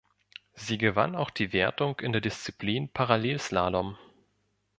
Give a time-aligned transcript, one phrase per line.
[0.55, 3.99] Sie gewann auch die Wertung in der Disziplin Parallel-Slalom.